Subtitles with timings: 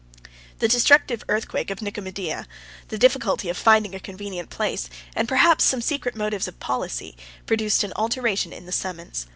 [0.57, 2.47] The destructive earthquake of Nicomedia,
[2.87, 7.83] the difficulty of finding a convenient place, and perhaps some secret motives of policy, produced
[7.83, 9.27] an alteration in the summons.